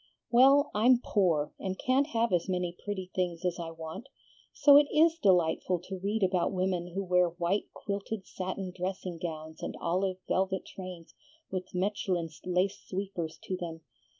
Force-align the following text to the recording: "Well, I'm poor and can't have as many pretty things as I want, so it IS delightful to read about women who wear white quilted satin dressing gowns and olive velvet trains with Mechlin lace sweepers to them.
"Well, 0.31 0.71
I'm 0.73 0.99
poor 0.99 1.53
and 1.59 1.77
can't 1.77 2.07
have 2.07 2.33
as 2.33 2.49
many 2.49 2.73
pretty 2.83 3.11
things 3.13 3.45
as 3.45 3.59
I 3.59 3.69
want, 3.69 4.09
so 4.51 4.75
it 4.75 4.87
IS 4.91 5.19
delightful 5.19 5.77
to 5.81 5.99
read 5.99 6.23
about 6.23 6.51
women 6.51 6.87
who 6.95 7.03
wear 7.03 7.29
white 7.29 7.71
quilted 7.75 8.25
satin 8.25 8.71
dressing 8.75 9.19
gowns 9.19 9.61
and 9.61 9.77
olive 9.79 10.17
velvet 10.27 10.65
trains 10.65 11.13
with 11.51 11.75
Mechlin 11.75 12.31
lace 12.47 12.79
sweepers 12.79 13.37
to 13.43 13.55
them. 13.57 13.81